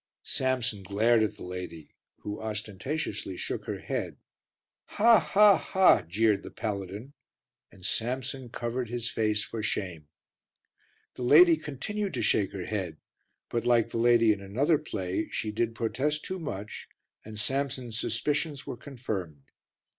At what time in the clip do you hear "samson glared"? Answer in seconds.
0.23-1.21